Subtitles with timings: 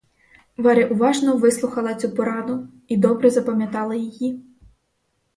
[0.63, 4.43] Варя уважно вислухала цю пораду і добре запам'ятала її.